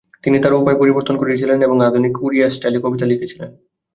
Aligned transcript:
তিনি 0.23 0.37
তার 0.39 0.53
উপায় 0.53 0.77
পরিবর্তন 0.77 1.15
করেছিলেন 1.17 1.57
এবং 1.61 1.77
আধুনিক 1.81 2.13
ওড়িয়া 2.19 2.47
স্টাইলে 2.49 2.79
কবিতা 2.83 3.05
লিখেছিলেন। 3.07 3.49